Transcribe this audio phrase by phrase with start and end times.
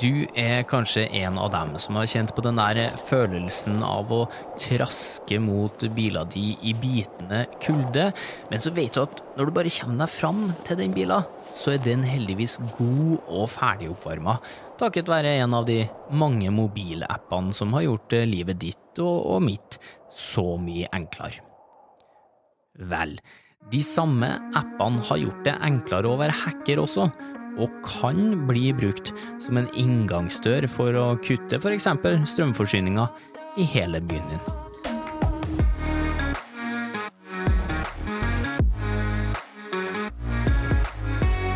[0.00, 4.20] Du er kanskje en av dem som har kjent på den der følelsen av å
[4.56, 8.06] traske mot bila di i bitende kulde,
[8.48, 11.18] men så vet du at når du bare kommer deg fram til den bila,
[11.52, 14.38] så er den heldigvis god og ferdig oppvarma,
[14.80, 15.82] takket være en av de
[16.16, 19.76] mange mobilappene som har gjort livet ditt og, og mitt
[20.08, 21.44] så mye enklere.
[22.88, 23.18] Vel,
[23.68, 27.10] de samme appene har gjort det enklere å være hacker også,
[27.58, 31.88] og kan bli brukt som en inngangsdør for å kutte f.eks.
[32.34, 33.06] strømforsyninga
[33.58, 34.42] i hele byen din.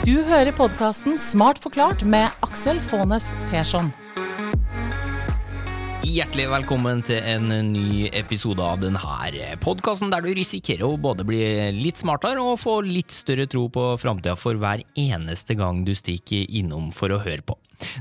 [0.05, 3.89] Du hører podkasten Smart forklart med Aksel Faanes Persson.
[6.15, 11.41] Hjertelig velkommen til en ny episode av denne podkasten, der du risikerer å både bli
[11.75, 16.45] litt smartere og få litt større tro på framtida for hver eneste gang du stikker
[16.55, 17.57] innom for å høre på.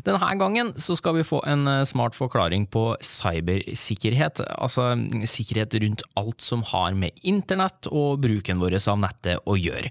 [0.05, 4.92] Denne gangen så skal vi få en smart forklaring på cybersikkerhet, altså
[5.25, 9.89] sikkerhet rundt alt som har med internett og bruken vår av nettet å gjøre.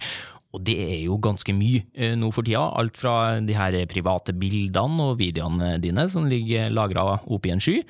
[0.52, 4.36] Og det er jo ganske mye eh, nå for tida, alt fra de her private
[4.36, 7.80] bildene og videoene dine som ligger lagra oppe i en sky,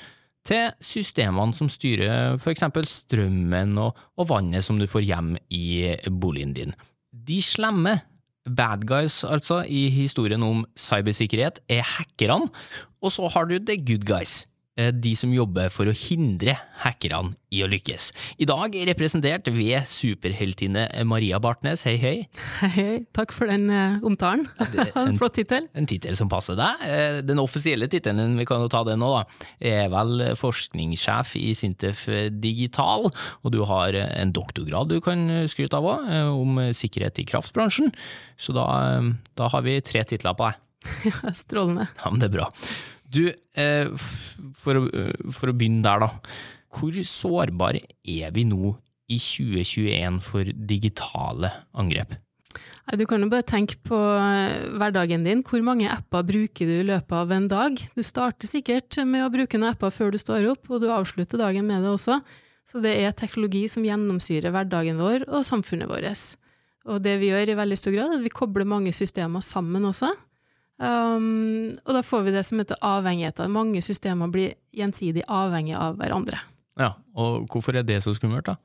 [0.47, 5.95] til systemene som styrer for eksempel strømmen og, og vannet som du får hjem i
[6.11, 6.75] boligen din.
[7.13, 8.01] De slemme,
[8.43, 12.51] bad guys altså, i historien om cybersikkerhet er hackerne,
[13.03, 17.61] og så har du the good guys, de som jobber for å hindre hackerne i
[17.61, 18.07] å lykkes.
[18.41, 22.15] I dag representert ved superheltinne Maria Bartnes, hei hei.
[22.63, 22.95] Hei, hei.
[23.13, 24.47] Takk for den uh, omtalen.
[24.97, 25.69] en flott tittel.
[25.77, 26.87] En tittel som passer deg.
[27.29, 32.07] Den offisielle tittelen, vi kan jo ta den nå, da, er vel forskningssjef i Sintef
[32.41, 37.93] Digital, og du har en doktorgrad du kan skryte av òg, om sikkerhet i kraftbransjen.
[38.41, 38.67] Så da,
[39.39, 40.61] da har vi tre titler på deg.
[41.07, 41.87] Ja, strålende.
[42.01, 42.49] Ja, men det er bra.
[43.13, 43.93] Du, eh,
[44.57, 44.87] for å,
[45.35, 46.11] for å begynne der, da.
[46.73, 48.75] Hvor sårbare er vi nå
[49.13, 52.15] i 2021 for digitale angrep?
[52.99, 55.43] Du kan jo bare tenke på eh, hverdagen din.
[55.47, 57.79] Hvor mange apper bruker du i løpet av en dag?
[57.95, 61.41] Du starter sikkert med å bruke noen apper før du står opp, og du avslutter
[61.41, 62.19] dagen med det også.
[62.69, 66.27] Så det er teknologi som gjennomsyrer hverdagen vår og samfunnet vårt.
[66.91, 69.87] Og det vi gjør i veldig stor grad, er at vi kobler mange systemer sammen
[69.89, 70.11] også.
[70.81, 73.51] Um, og da får vi det som heter avhengigheter.
[73.53, 76.41] Mange systemer blir gjensidig avhengige av hverandre.
[76.81, 78.57] Ja, og hvorfor er det så skummelt, da?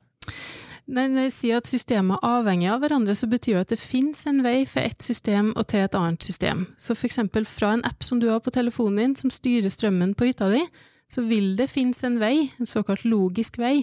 [0.88, 4.22] Når jeg sier at systemer er avhengige av hverandre, så betyr det at det finnes
[4.30, 6.64] en vei fra ett system og til et annet system.
[6.80, 10.14] Så for eksempel fra en app som du har på telefonen din, som styrer strømmen
[10.16, 10.62] på hytta di,
[11.08, 13.82] så vil det finnes en vei, en såkalt logisk vei,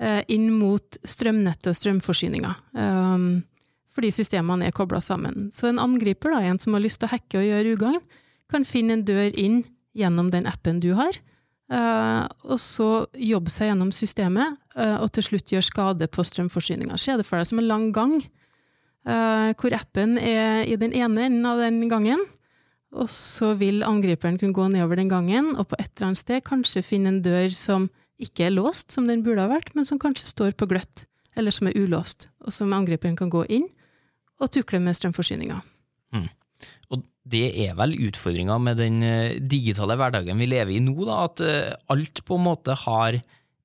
[0.00, 2.52] eh, inn mot strømnettet og strømforsyninga.
[2.76, 3.42] Um,
[3.92, 5.50] fordi systemene er kobla sammen.
[5.52, 8.00] Så en angriper, da, en som har lyst til å hacke og gjøre ugagn,
[8.52, 9.62] kan finne en dør inn
[9.96, 11.16] gjennom den appen du har,
[11.72, 16.98] uh, og så jobbe seg gjennom systemet, uh, og til slutt gjøre skade på strømforsyninga.
[17.00, 18.16] Se det for deg som en lang gang,
[19.08, 22.24] uh, hvor appen er i den ene enden av den gangen,
[22.92, 26.44] og så vil angriperen kunne gå nedover den gangen, og på et eller annet sted
[26.44, 27.88] kanskje finne en dør som
[28.22, 31.54] ikke er låst, som den burde ha vært, men som kanskje står på gløtt, eller
[31.54, 33.64] som er ulåst, og som angriperen kan gå inn
[34.42, 35.58] og tukle med strømforsyninga.
[36.12, 36.28] Mm.
[36.92, 41.22] Og det er vel utfordringa med den eh, digitale hverdagen vi lever i nå, da,
[41.28, 43.20] at eh, alt på en måte har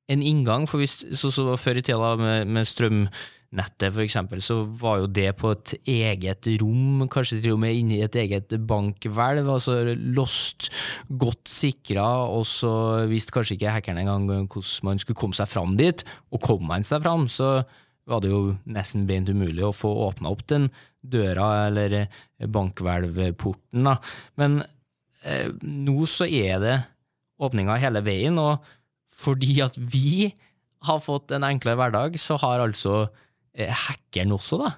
[0.08, 0.68] en inngang.
[0.70, 5.10] For hvis, så, så Før i tida med, med strømnettet for eksempel, så var jo
[5.12, 10.70] det på et eget rom, kanskje til og med inni et eget bankhvelv, altså lost,
[11.10, 12.72] godt sikra, og så
[13.10, 16.88] visste kanskje ikke hackerne engang hvordan man skulle komme seg fram dit, og kom man
[16.88, 17.60] seg fram, så
[18.08, 20.70] var det jo nesten beint umulig å få åpna opp den
[21.08, 22.08] døra, eller
[22.40, 23.98] bankhvelvporten, da.
[24.40, 24.62] Men
[25.24, 26.76] eh, nå så er det
[27.44, 28.64] åpninger hele veien, og
[29.18, 30.32] fordi at vi
[30.88, 33.08] har fått en enklere hverdag, så har altså
[33.58, 34.74] eh, hackeren også da,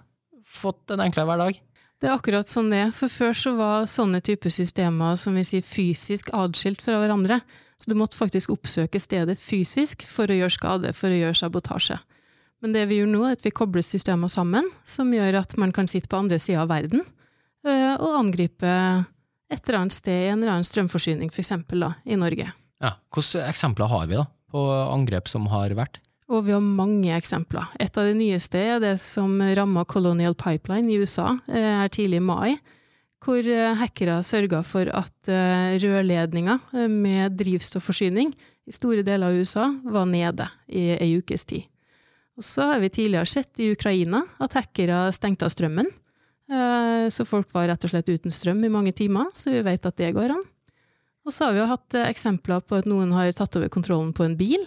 [0.46, 1.60] fått en enklere hverdag.
[2.00, 5.66] Det er akkurat sånn det for før så var sånne typer systemer som vi sier
[5.66, 7.42] fysisk adskilt fra hverandre,
[7.80, 12.00] så du måtte faktisk oppsøke stedet fysisk for å gjøre skade, for å gjøre sabotasje.
[12.64, 15.72] Men det vi gjør nå, er at vi kobler systemer sammen, som gjør at man
[15.76, 18.74] kan sitte på andre sida av verden øh, og angripe
[19.50, 21.54] et eller annet sted i en eller annen strømforsyning, f.eks.
[22.06, 22.52] i Norge.
[22.84, 26.02] Ja, Hvilke eksempler har vi da, på angrep som har vært?
[26.30, 27.72] Og vi har mange eksempler.
[27.82, 32.20] Et av de nyeste er det som ramma Colonial Pipeline i USA her øh, tidlig
[32.20, 32.60] i mai,
[33.24, 35.32] hvor øh, hackere sørga for at
[35.82, 38.36] rørledninger med drivstofforsyning
[38.70, 41.66] i store deler av USA var nede i ei ukes tid.
[42.40, 45.90] Og så har vi tidligere sett i Ukraina at hackere stengte av strømmen.
[46.50, 49.86] Eh, så folk var rett og slett uten strøm i mange timer, så vi vet
[49.86, 50.46] at det går an.
[51.28, 54.14] Og så har vi jo hatt eh, eksempler på at noen har tatt over kontrollen
[54.16, 54.64] på en bil.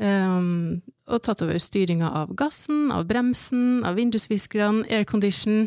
[0.00, 0.80] Um,
[1.12, 5.66] og tatt over styringa av gassen, av bremsen, av vindusviskerne, aircondition.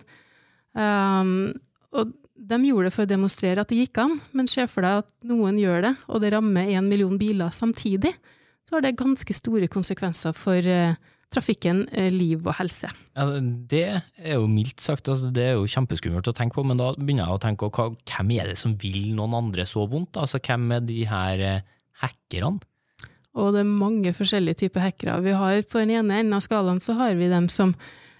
[0.73, 5.03] Og de gjorde det for å demonstrere at det gikk an, men se for deg
[5.03, 8.13] at noen gjør det, og det rammer én million biler samtidig,
[8.65, 10.73] så har det ganske store konsekvenser for
[11.33, 12.91] trafikken, uh, liv og helse.
[13.17, 13.27] Ja,
[13.69, 16.91] det er jo mildt sagt, altså, det er jo kjempeskummelt å tenke på, men da
[16.97, 20.19] begynner jeg å tenke på hvem er det som vil noen andre så vondt?
[20.21, 22.63] Altså, hvem er de her uh, hackerne?
[23.33, 25.17] Og det er mange forskjellige typer hackere.
[25.25, 27.73] Vi har På den ene enden av skalaen så har vi dem som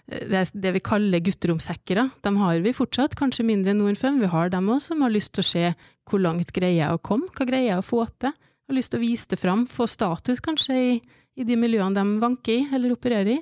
[0.04, 2.08] det, det vi kaller gutteromshackere.
[2.20, 4.20] De har vi fortsatt, kanskje mindre enn Norfund.
[4.20, 5.68] Vi har dem òg som har lyst til å se
[6.10, 8.34] hvor langt greier jeg å komme, hva greier jeg å få til.
[8.68, 10.90] Har lyst til å vise det fram, få status kanskje i,
[11.36, 13.40] i de miljøene de vanker i eller opererer i.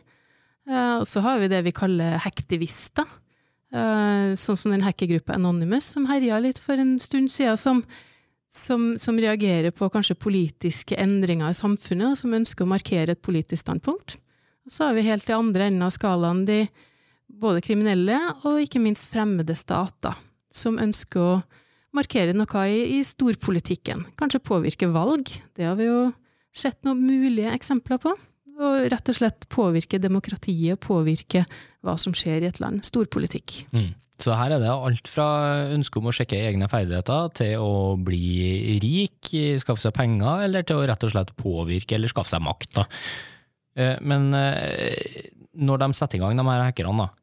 [0.68, 3.06] Uh, og så har vi det vi kaller hektivister.
[3.72, 7.84] Uh, sånn som den hackergruppa Anonymous, som herja litt for en stund siden, som
[8.52, 13.22] som, som, reagerer på kanskje politiske endringer i samfunnet, og som ønsker å markere et
[13.24, 14.18] politisk standpunkt.
[14.66, 16.66] Og så har vi helt i andre enden av skalaen de
[17.32, 20.18] både kriminelle og ikke minst fremmede stater,
[20.52, 21.40] som ønsker å
[21.96, 24.06] markere noe i, i storpolitikken.
[24.18, 26.10] Kanskje påvirke valg, det har vi jo
[26.52, 28.12] sett noen mulige eksempler på.
[28.62, 31.46] Og rett og slett påvirke demokratiet, påvirke
[31.82, 32.84] hva som skjer i et land.
[32.86, 33.62] Storpolitikk.
[33.72, 33.90] Mm.
[34.22, 35.26] Så her er det alt fra
[35.72, 40.78] ønske om å sjekke egne ferdigheter, til å bli rik, skaffe seg penger, eller til
[40.78, 42.70] å rett og slett påvirke eller skaffe seg makt.
[42.76, 42.84] Da.
[43.74, 47.21] Eh, men eh, når de setter i gang, de her hackerne, da,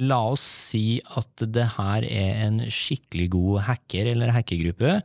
[0.00, 4.98] la oss si at det her er en skikkelig god hacker eller hackergruppe.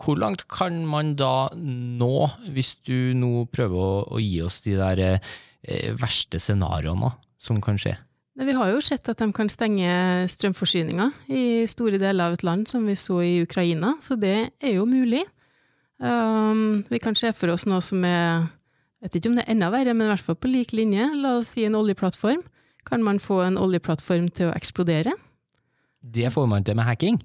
[0.00, 4.76] Hvor langt kan man da nå, hvis du nå prøver å, å gi oss de
[4.78, 7.96] der eh, verste scenarioene som kan skje?
[8.40, 9.90] Vi har jo sett at de kan stenge
[10.32, 14.78] strømforsyninga i store deler av et land, som vi så i Ukraina, så det er
[14.78, 15.26] jo mulig.
[16.00, 18.46] Um, vi kan se for oss noe som er
[19.00, 21.06] jeg vet ikke om det er enda verre, men i hvert fall på lik linje.
[21.22, 22.42] La oss si en oljeplattform.
[22.90, 25.14] Kan man få en oljeplattform til å eksplodere?
[26.00, 27.20] Det får man til med hacking?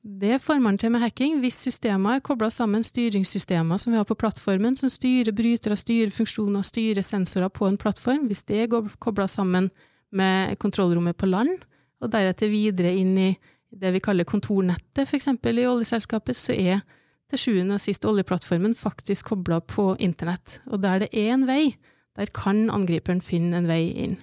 [0.00, 4.06] Det får man til med hacking hvis systemer er kobla sammen, styringssystemer som vi har
[4.08, 8.24] på plattformen, som styrer brytere, styrer funksjoner, styrer sensorer på en plattform.
[8.30, 9.68] Hvis det er kobla sammen
[10.10, 11.66] med kontrollrommet på land,
[12.00, 13.28] og deretter videre inn i
[13.70, 15.28] det vi kaller kontornettet, f.eks.
[15.28, 16.80] i oljeselskapet, så er
[17.30, 20.62] til sjuende og sist oljeplattformen faktisk kobla på internett.
[20.72, 21.76] Og der det er en vei,
[22.16, 24.16] der kan angriperen finne en vei inn.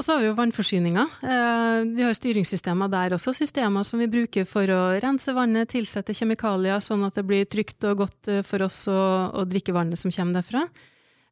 [0.00, 1.02] Og så har vi jo vannforsyninga.
[1.28, 6.14] Eh, vi har styringssystemer der også, systemer som vi bruker for å rense vannet, tilsette
[6.16, 8.96] kjemikalier sånn at det blir trygt og godt eh, for oss å,
[9.36, 10.64] å drikke vannet som kommer derfra.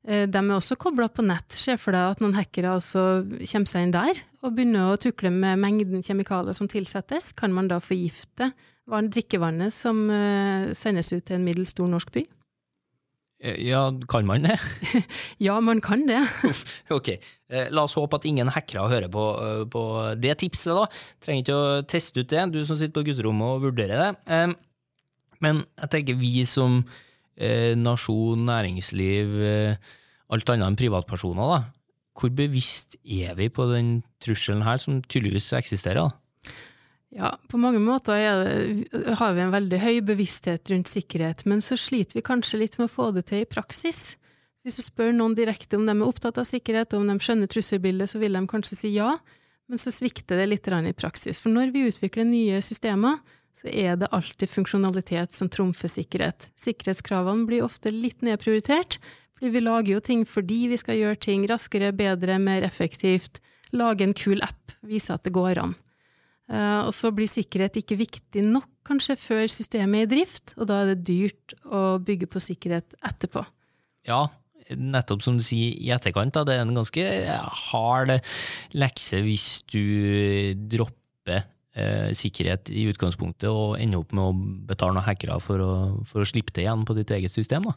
[0.05, 1.49] Eh, de er også kobla på nett.
[1.56, 3.09] Se for deg at noen hackere også
[3.41, 7.32] kommer seg inn der og begynner å tukle med mengden kjemikalier som tilsettes.
[7.41, 8.53] Kan man da forgifte
[8.85, 10.11] drikkevannet som
[10.76, 12.29] sendes ut til en middels stor norsk by?
[13.38, 14.56] Eh, ja, kan man det?
[15.46, 16.20] ja, man kan det.
[16.96, 17.12] ok,
[17.70, 19.26] la oss håpe at ingen hackere hører på,
[19.70, 19.82] på,
[20.19, 20.87] det tipset, da.
[21.25, 24.40] Trenger ikke å teste ut det, du som sitter på gutterommet og vurderer det.
[25.38, 26.82] Men jeg tenker vi som
[27.79, 29.37] nasjon, næringsliv,
[30.34, 31.61] alt annet enn privatpersoner, da.
[32.19, 36.08] Hvor bevisst er vi på den trusselen her, som tydeligvis eksisterer?
[36.08, 36.28] da?
[37.16, 41.79] Ja, på mange måter det, har vi en veldig høy bevissthet rundt sikkerhet, men så
[41.81, 44.19] sliter vi kanskje litt med å få det til i praksis.
[44.67, 47.48] Hvis du spør noen direkte om de er opptatt av sikkerhet, og om de skjønner
[47.48, 49.15] trusselbildet, så vil de kanskje si ja,
[49.69, 51.41] men så svikter det litt i praksis.
[51.41, 53.17] For når vi utvikler nye systemer,
[53.56, 56.50] så er det alltid funksjonalitet som trumfer sikkerhet.
[56.60, 59.00] Sikkerhetskravene blir ofte litt nedprioritert,
[59.34, 63.41] fordi vi lager jo ting fordi vi skal gjøre ting raskere, bedre, mer effektivt.
[63.72, 65.77] Lage en kul app, vise at det går an.
[66.48, 70.70] Uh, og så blir sikkerhet ikke viktig nok kanskje før systemet er i drift, og
[70.70, 73.43] da er det dyrt å bygge på sikkerhet etterpå.
[74.08, 74.22] Ja,
[74.72, 77.05] nettopp som du sier i etterkant, da, det er en ganske
[77.69, 78.14] hard
[78.76, 81.44] lekse hvis du dropper
[81.76, 85.72] eh, sikkerhet i utgangspunktet og ender opp med å betale noen hackere for å,
[86.08, 87.69] for å slippe det igjen på ditt eget system.
[87.69, 87.76] da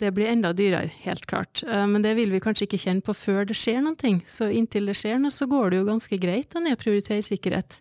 [0.00, 1.62] det blir enda dyrere, helt klart.
[1.66, 4.14] Eh, men det vil vi kanskje ikke kjenne på før det skjer noe.
[4.24, 7.80] Så inntil det skjer noe, så går det jo ganske greit å nedprioritere sikkerhet.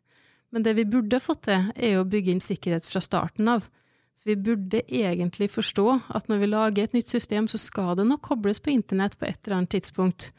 [0.49, 3.67] Men det vi burde fått til, er å bygge inn sikkerhet fra starten av.
[4.25, 5.85] Vi burde egentlig forstå
[6.17, 9.29] at når vi lager et nytt system, så skal det nok kobles på internett på
[9.29, 10.31] et eller annet tidspunkt.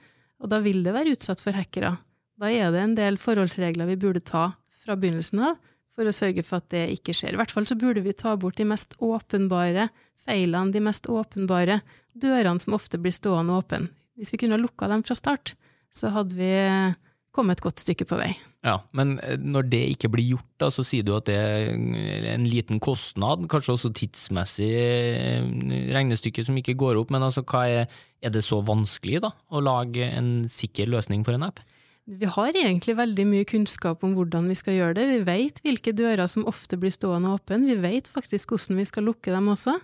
[0.42, 1.96] Og da vil det være utsatt for hackere.
[2.40, 4.50] Da er det en del forholdsregler vi burde ta
[4.82, 5.58] fra begynnelsen av,
[5.90, 7.34] for å sørge for at det ikke skjer.
[7.34, 9.88] I hvert fall så burde vi ta bort de mest åpenbare
[10.24, 11.80] feilene, de mest åpenbare
[12.14, 13.88] dørene som ofte blir stående åpne.
[14.16, 15.54] Hvis vi kunne ha lukka dem fra start,
[15.90, 16.52] så hadde vi
[17.34, 18.32] kommet et godt stykke på vei.
[18.60, 21.70] Ja, Men eh, når det ikke blir gjort, da, så sier du at det er
[22.34, 25.46] en liten kostnad, kanskje også tidsmessig eh,
[25.94, 27.88] regnestykke som ikke går opp, men altså, er,
[28.20, 31.62] er det så vanskelig da, å lage en sikker løsning for en app?
[32.10, 35.08] Vi har egentlig veldig mye kunnskap om hvordan vi skal gjøre det.
[35.08, 39.08] Vi vet hvilke dører som ofte blir stående åpne, vi vet faktisk hvordan vi skal
[39.08, 39.76] lukke dem også.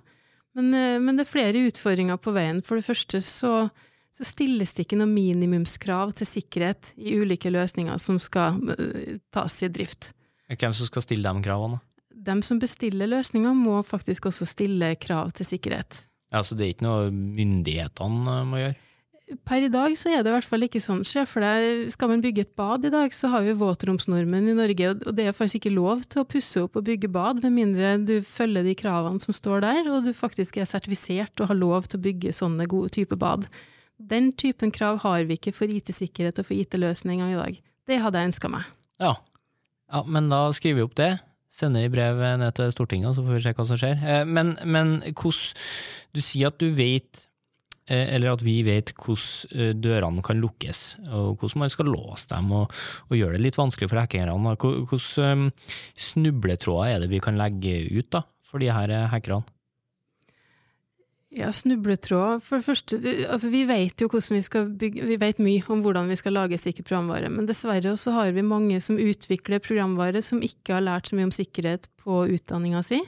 [0.57, 2.61] Men, eh, men det er flere utfordringer på veien.
[2.65, 3.71] For det første så
[4.17, 9.59] så stilles det ikke noe minimumskrav til sikkerhet i ulike løsninger som skal uh, tas
[9.61, 10.15] i drift.
[10.49, 11.83] Hvem som skal stille de kravene?
[12.27, 16.07] De som bestiller løsninger, må faktisk også stille krav til sikkerhet.
[16.33, 18.77] Ja, Så det er ikke noe myndighetene må gjøre?
[19.47, 21.01] Per i dag så er det i hvert fall ikke sånn.
[21.27, 24.93] For det, skal man bygge et bad i dag, så har vi våtromsnormen i Norge,
[24.95, 27.97] og det er faktisk ikke lov til å pusse opp og bygge bad med mindre
[28.07, 31.91] du følger de kravene som står der, og du faktisk er sertifisert og har lov
[31.91, 33.51] til å bygge sånne gode typer bad.
[33.97, 37.63] Den typen krav har vi ikke for IT-sikkerhet og for IT-løsninger i dag.
[37.89, 38.67] Det hadde jeg ønska meg.
[39.01, 39.15] Ja.
[39.93, 40.03] ja.
[40.05, 41.13] men da skriver vi opp det.
[41.57, 44.03] Sender i brev ned til Stortinget, så får vi se hva som skjer.
[44.05, 45.65] Eh, men, men hvordan
[46.13, 47.23] Du sier at du vet,
[47.89, 52.29] eh, eller at vi vet hvordan eh, dørene kan lukkes, og hvordan man skal låse
[52.35, 52.77] dem, og,
[53.09, 54.37] og gjøre det litt vanskelig for hackerne.
[54.61, 55.01] Hvilke
[56.11, 59.56] snubletråder er det vi kan legge ut da, for de her hackerne?
[61.37, 62.41] Ja, snubletråd.
[62.41, 62.97] For det første,
[63.29, 66.33] altså vi vet jo hvordan vi skal bygge Vi vet mye om hvordan vi skal
[66.33, 70.87] lage sikker programvare, men dessverre også har vi mange som utvikler programvare som ikke har
[70.87, 73.03] lært så mye om sikkerhet på utdanninga si.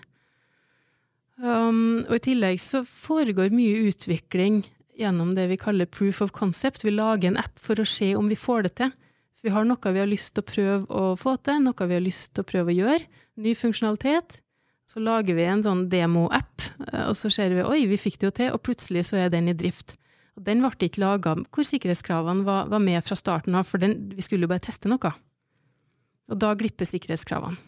[1.40, 4.60] Um, og i tillegg så foregår mye utvikling
[4.98, 6.84] gjennom det vi kaller proof of concept.
[6.84, 8.92] Vi lager en app for å se om vi får det til.
[9.38, 11.96] For vi har noe vi har lyst til å prøve å få til, noe vi
[11.96, 13.08] har lyst til å prøve å gjøre.
[13.38, 14.42] Ny funksjonalitet.
[14.88, 18.30] Så lager vi en sånn demo-app, eh, og så ser vi oi, vi fikk det
[18.30, 19.98] jo til, og plutselig så er den i drift.
[20.38, 24.14] Og den ble ikke laga hvor sikkerhetskravene var, var, med fra starten av, for den,
[24.14, 25.12] vi skulle jo bare teste noe.
[26.32, 27.58] Og da glipper sikkerhetskravene.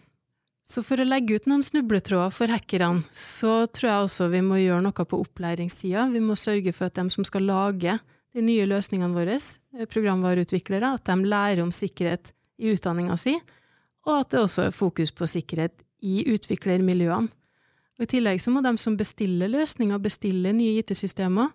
[0.70, 4.60] Så for å legge ut noen snubletråder for hackerne, så tror jeg også vi må
[4.60, 6.04] gjøre noe på opplæringssida.
[6.12, 7.96] Vi må sørge for at de som skal lage
[8.30, 13.34] de nye løsningene våre, eh, programvareutviklere, at de lærer om sikkerhet i utdanninga si,
[14.06, 17.30] og at det også er fokus på sikkerhet i utviklermiljøene.
[18.00, 21.50] Og I tillegg så må de som bestiller løsninger, bestiller nye IT-systemer,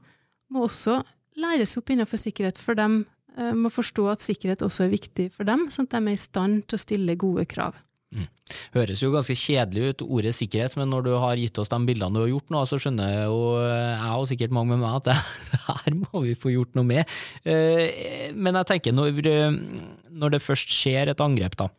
[0.54, 1.00] må også
[1.42, 5.48] læres opp innenfor sikkerhet, for de eh, må forstå at sikkerhet også er viktig for
[5.50, 7.80] dem, sånn at de er i stand til å stille gode krav.
[8.14, 8.28] Mm.
[8.76, 12.14] Høres jo ganske kjedelig ut, ordet sikkerhet, men når du har gitt oss de bildene
[12.14, 15.10] du har gjort nå, så skjønner jeg jo, jeg og sikkert mange med meg, at
[15.10, 17.18] det her må vi få gjort noe med.
[17.42, 19.18] Eh, men jeg tenker, når,
[20.14, 21.72] når det først skjer et angrep, da,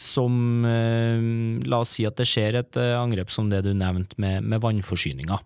[0.00, 1.20] som eh,
[1.68, 4.62] La oss si at det skjer et eh, angrep som det du nevnte med, med
[4.64, 5.38] vannforsyninga.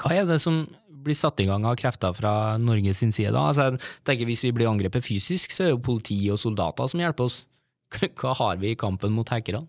[0.00, 0.62] Hva er det som
[1.00, 3.32] blir satt i gang av krefter fra Norges side?
[3.32, 3.48] da?
[3.48, 7.00] Altså, jeg tenker Hvis vi blir angrepet fysisk, så er jo politi og soldater som
[7.00, 7.44] hjelper oss.
[8.20, 9.64] Hva har vi i kampen mot hackerne?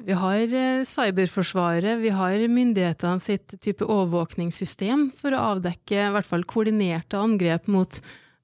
[0.00, 6.28] Vi har eh, cyberforsvaret, vi har myndighetene sitt type overvåkningssystem for å avdekke i hvert
[6.28, 8.00] fall koordinerte angrep mot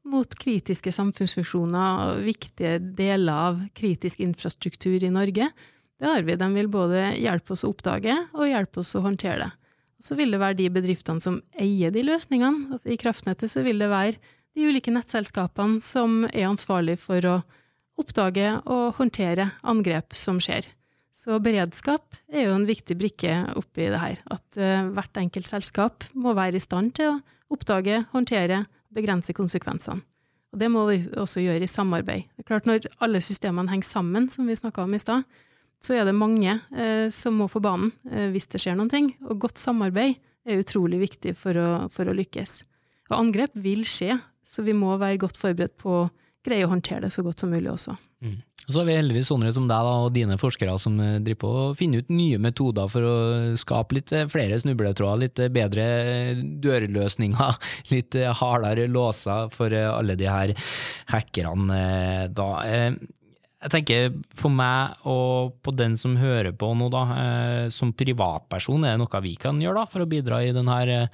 [0.08, 5.50] mot kritiske samfunnsfunksjoner og viktige deler av kritisk infrastruktur i Norge.
[5.98, 6.36] Det har vi.
[6.38, 9.50] De vil både hjelpe oss å oppdage og hjelpe oss å håndtere det.
[9.98, 12.70] Så vil det være de bedriftene som eier de løsningene.
[12.74, 14.18] Altså I kraftnettet så vil det være
[14.54, 17.36] de ulike nettselskapene som er ansvarlig for å
[17.98, 20.70] oppdage og håndtere angrep som skjer.
[21.18, 24.20] Så beredskap er jo en viktig brikke oppi det her.
[24.30, 27.18] At uh, hvert enkelt selskap må være i stand til å
[27.50, 28.62] oppdage, håndtere,
[28.94, 30.02] begrense konsekvensene.
[30.48, 32.24] Og det må vi også gjøre i samarbeid.
[32.32, 35.26] Det er klart Når alle systemene henger sammen, som vi snakka om i stad,
[35.84, 39.12] så er det mange eh, som må på banen eh, hvis det skjer noen ting.
[39.28, 40.16] Og godt samarbeid
[40.48, 42.62] er utrolig viktig for å, for å lykkes.
[43.10, 46.08] Og angrep vil skje, så vi må være godt forberedt på å
[46.44, 47.94] greie å håndtere det så godt som mulig også.
[48.24, 48.38] Mm.
[48.68, 51.50] Så har vi heldigvis sånne som deg da, og dine forskere som eh, driver på
[51.56, 53.18] å finne ut nye metoder for å
[53.56, 55.86] skape litt eh, flere snubletråder, litt eh, bedre
[56.66, 60.52] dørløsninger, litt hardere låser for alle de her
[61.08, 61.78] hackerne.
[62.36, 62.48] da.
[63.58, 67.02] Jeg tenker for meg og på den som hører på nå, da,
[67.74, 71.08] som privatperson, er det noe vi kan gjøre da, for å bidra i denne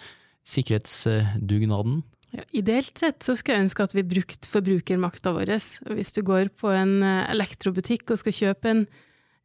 [0.44, 2.02] sikkerhetsdugnaden?
[2.34, 5.54] Ja, ideelt sett så skulle jeg ønske at vi brukte forbrukermakta vår.
[5.94, 8.84] Hvis du går på en eh, elektrobutikk og skal kjøpe en,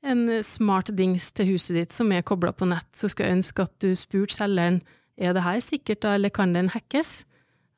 [0.02, 3.68] en smart dings til huset ditt som er kobla på nett, så skulle jeg ønske
[3.68, 4.82] at du spurte selgeren
[5.20, 7.26] er det her sikkert, da, eller kan den hackes?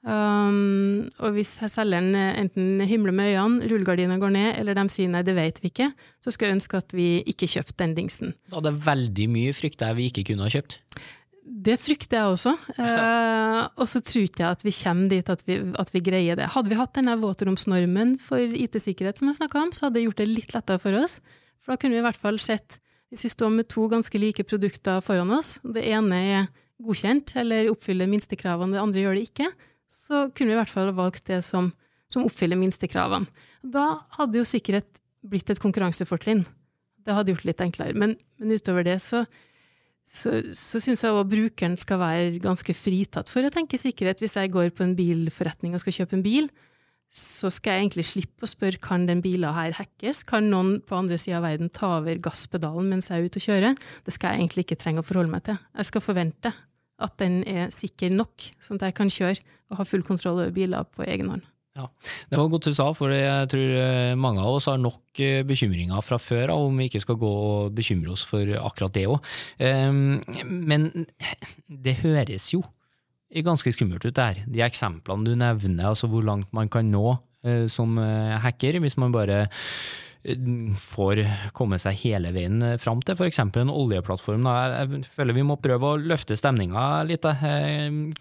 [0.02, 5.24] Um, og hvis selgeren enten himler med øynene, rullegardina går ned, eller de sier nei,
[5.26, 5.92] det vet vi ikke,
[6.22, 8.36] så skulle jeg ønske at vi ikke kjøpte den dingsen.
[8.50, 10.80] Da er det veldig mye frykter jeg vi ikke kunne ha kjøpt
[11.52, 12.54] Det frykter jeg også.
[12.80, 16.40] Eh, og så tror ikke jeg at vi kommer dit at vi, at vi greier
[16.40, 16.48] det.
[16.54, 20.22] Hadde vi hatt denne våtromsnormen for IT-sikkerhet som jeg snakka om, så hadde det gjort
[20.22, 21.20] det litt lettere for oss.
[21.60, 22.80] For da kunne vi i hvert fall sett,
[23.12, 26.48] hvis vi står med to ganske like produkter foran oss, det ene er
[26.82, 29.52] godkjent eller oppfyller minstekravene, det andre gjør det ikke,
[29.92, 31.70] så kunne vi i hvert fall valgt det som,
[32.10, 33.28] som oppfyller minstekravene.
[33.62, 36.46] Da hadde jo sikkerhet blitt et konkurransefortrinn.
[37.02, 37.98] Det hadde gjort det litt enklere.
[37.98, 39.26] Men, men utover det så
[40.12, 44.20] så, så syns jeg òg brukeren skal være ganske fritatt for å tenke sikkerhet.
[44.20, 46.50] Hvis jeg går på en bilforretning og skal kjøpe en bil,
[47.12, 50.22] så skal jeg egentlig slippe å spørre kan den bilen her hackes.
[50.28, 53.48] Kan noen på andre sida av verden ta over gasspedalen mens jeg er ute og
[53.48, 53.80] kjører?
[54.04, 55.60] Det skal jeg egentlig ikke trenge å forholde meg til.
[55.80, 56.54] Jeg skal forvente
[57.02, 59.40] at den er sikker nok, sånn at jeg kan kjøre
[59.72, 61.48] og ha full kontroll over biler på egen hånd.
[61.72, 61.86] Ja,
[62.30, 65.40] Det var godt du sa, for jeg tror eh, mange av oss har nok eh,
[65.48, 69.06] bekymringer fra før av om vi ikke skal gå og bekymre oss for akkurat det
[69.08, 69.32] òg.
[69.64, 70.90] Ehm, men
[71.72, 72.64] det høres jo
[73.32, 74.44] ganske skummelt ut, det her.
[74.52, 77.06] De eksemplene du nevner, altså hvor langt man kan nå
[77.48, 79.46] eh, som hacker, hvis man bare
[80.78, 81.24] får
[81.58, 83.40] komme seg hele veien fram til f.eks.
[83.42, 84.46] en oljeplattform.
[84.46, 87.26] Jeg føler vi må prøve å løfte stemninga litt.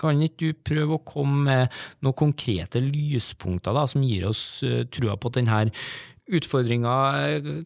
[0.01, 4.87] Kan ikke du prøve å komme med noen konkrete lyspunkter da, som gir oss eh,
[4.93, 5.61] trua på at denne
[6.31, 6.95] utfordringa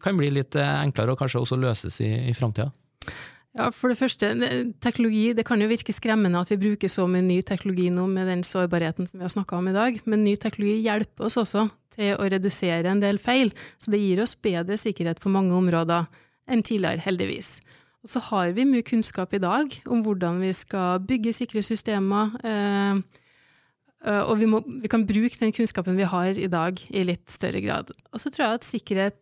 [0.03, 2.71] kan bli litt enklere og kanskje også løses i, i framtida?
[3.55, 4.29] Ja, for det første,
[4.83, 8.27] teknologi, det kan jo virke skremmende at vi bruker så mye ny teknologi nå med
[8.27, 11.63] den sårbarheten som vi har snakka om i dag, men ny teknologi hjelper oss også
[11.95, 16.03] til å redusere en del feil, så det gir oss bedre sikkerhet på mange områder
[16.51, 17.61] enn tidligere, heldigvis.
[18.03, 22.35] Og så har vi mye kunnskap i dag om hvordan vi skal bygge sikre systemer,
[22.43, 22.99] eh,
[24.05, 27.61] og vi, må, vi, kan bruke den kunnskapen vi har i dag i litt større
[27.63, 27.89] grad.
[28.13, 29.21] Og så tror jeg at sikkerhet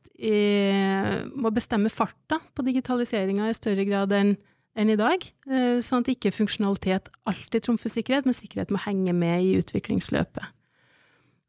[1.34, 4.36] må bestemme farta på digitaliseringa i større grad enn
[4.80, 9.14] enn i dag, eh, sånn at ikke funksjonalitet alltid trumfer sikkerhet, men sikkerhet må henge
[9.14, 10.46] med i utviklingsløpet.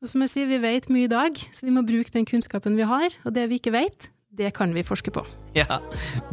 [0.04, 2.76] Og som jeg sier, vi vet mye i dag, så vi må bruke den kunnskapen
[2.76, 5.24] vi har, og det vi ikke vet, det kan vi forske på.
[5.54, 5.78] Ja,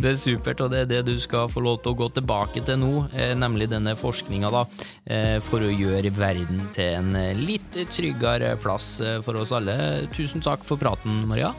[0.02, 2.64] det er supert, og det er det du skal få lov til å gå tilbake
[2.66, 4.64] til nå, eh, nemlig denne forskninga, da,
[5.06, 10.08] eh, for å gjøre verden til en litt tryggere plass for oss alle.
[10.18, 11.54] Tusen takk for praten, Maria.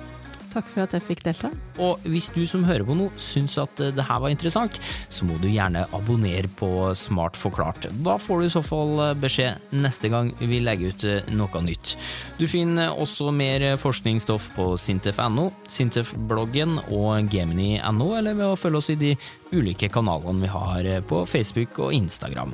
[0.53, 1.49] Takk for at jeg fikk delta.
[1.81, 4.79] Og hvis du som hører på nå syns at eh, det her var interessant,
[5.13, 7.89] så må du gjerne abonnere på Smart forklart.
[8.05, 11.63] Da får du i så fall eh, beskjed neste gang vi legger ut eh, noe
[11.65, 11.95] nytt.
[12.37, 18.93] Du finner også mer forskningsstoff på sintef.no, Sintef-bloggen og gemini.no, eller ved å følge oss
[18.93, 19.15] i de
[19.53, 22.53] ulike kanalene vi har på Facebook og Instagram.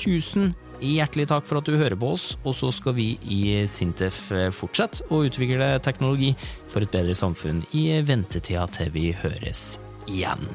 [0.00, 4.30] Tusen Hjertelig takk for at du hører på oss, og så skal vi i Sintef
[4.56, 6.32] fortsette å utvikle teknologi
[6.72, 9.74] for et bedre samfunn i ventetida til vi høres
[10.08, 10.48] igjen.